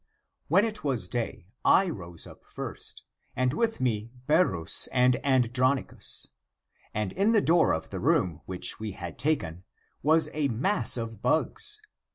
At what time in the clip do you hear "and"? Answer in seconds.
3.35-3.53, 4.91-5.23, 6.91-7.13